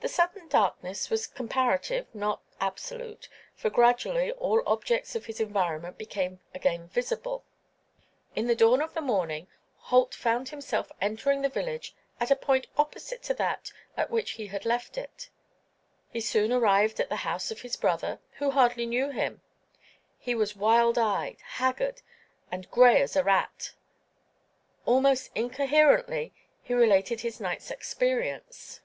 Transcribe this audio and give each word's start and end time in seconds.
The 0.00 0.08
sudden 0.08 0.48
darkness 0.48 1.10
was 1.10 1.28
comparative, 1.28 2.12
not 2.12 2.42
absolute, 2.58 3.28
for 3.54 3.70
gradually 3.70 4.32
all 4.32 4.60
objects 4.66 5.14
of 5.14 5.26
his 5.26 5.38
environment 5.38 5.96
became 5.96 6.40
again 6.52 6.88
visible. 6.88 7.44
In 8.34 8.48
the 8.48 8.56
dawn 8.56 8.82
of 8.82 8.94
the 8.94 9.00
morning 9.00 9.46
Holt 9.78 10.12
found 10.12 10.48
himself 10.48 10.90
entering 11.00 11.40
the 11.42 11.48
village 11.48 11.94
at 12.18 12.32
a 12.32 12.36
point 12.36 12.66
opposite 12.76 13.22
to 13.22 13.34
that 13.34 13.70
at 13.96 14.10
which 14.10 14.32
he 14.32 14.48
had 14.48 14.64
left 14.66 14.98
it. 14.98 15.30
He 16.10 16.20
soon 16.20 16.52
arrived 16.52 16.98
at 16.98 17.08
the 17.08 17.16
house 17.22 17.52
of 17.52 17.60
his 17.60 17.76
brother, 17.76 18.18
who 18.38 18.50
hardly 18.50 18.86
knew 18.86 19.10
him. 19.10 19.40
He 20.18 20.34
was 20.34 20.56
wild 20.56 20.98
eyed, 20.98 21.36
haggard, 21.44 22.02
and 22.50 22.68
gray 22.72 23.00
as 23.00 23.14
a 23.14 23.22
rat. 23.22 23.74
Almost 24.84 25.30
incoherently, 25.36 26.34
he 26.60 26.74
related 26.74 27.20
his 27.20 27.38
night's 27.40 27.70
experience. 27.70 28.80